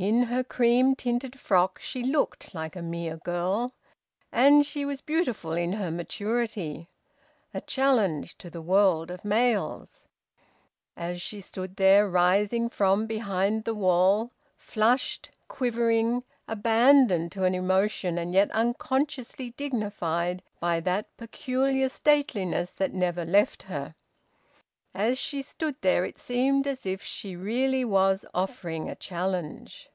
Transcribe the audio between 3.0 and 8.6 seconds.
girl. And she was beautiful in her maturity; a challenge to